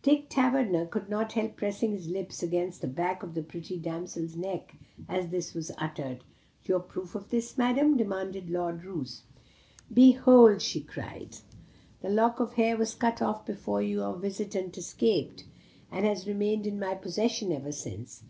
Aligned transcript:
Dick 0.00 0.26
Taverner 0.28 0.86
could 0.86 1.08
not 1.08 1.32
help 1.32 1.56
pressing 1.56 1.90
his 1.90 2.06
lips 2.06 2.40
against 2.40 2.80
the 2.82 2.86
back 2.86 3.24
of 3.24 3.34
the 3.34 3.42
pretty 3.42 3.76
damsel's 3.80 4.36
neck 4.36 4.76
as 5.08 5.30
this 5.30 5.54
was 5.54 5.72
uttered. 5.76 6.22
"Your 6.62 6.78
proof 6.78 7.16
of 7.16 7.30
this, 7.30 7.58
Madam?" 7.58 7.96
demanded 7.96 8.48
Lord 8.48 8.84
Roos. 8.84 9.22
"Behold 9.92 10.52
it!" 10.52 10.62
she 10.62 10.82
cried. 10.82 11.30
"This 12.00 12.12
look 12.12 12.38
of 12.38 12.52
hair 12.54 12.76
was 12.76 12.94
cut 12.94 13.20
off 13.20 13.44
before 13.44 13.82
your 13.82 14.14
visitant 14.14 14.78
escaped, 14.78 15.46
and 15.90 16.04
has 16.04 16.28
remained 16.28 16.64
in 16.64 16.78
my 16.78 16.94
possession 16.94 17.50
ever 17.50 17.72
since. 17.72 18.22